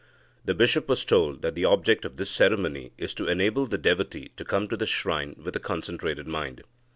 The 0.43 0.55
Bishop 0.55 0.89
was 0.89 1.05
told 1.05 1.43
that 1.43 1.53
the 1.53 1.65
object 1.65 2.05
of 2.05 2.17
this 2.17 2.31
ceremony 2.31 2.91
is 2.97 3.13
to 3.13 3.27
enable 3.27 3.67
the 3.67 3.77
devotee 3.77 4.31
to 4.35 4.43
come 4.43 4.67
to 4.69 4.75
the 4.75 4.87
shrine 4.87 5.35
with 5.37 5.55
a 5.55 5.59
concentrated 5.59 6.25
mind. 6.25 6.63